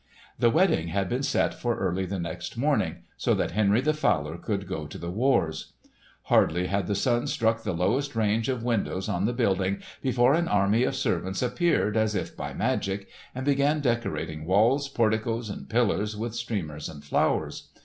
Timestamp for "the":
0.39-0.49, 2.07-2.17, 3.81-3.93, 4.97-5.11, 6.87-6.95, 7.61-7.71, 9.27-9.31